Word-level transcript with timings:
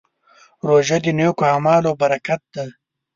روژه 0.67 0.97
د 1.03 1.05
نېکو 1.17 1.43
اعمالو 1.53 1.91
برکت 2.01 2.41
دی. 2.53 2.67